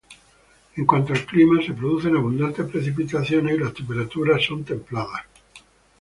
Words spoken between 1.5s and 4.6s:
se producen abundantes precipitaciones y las temperaturas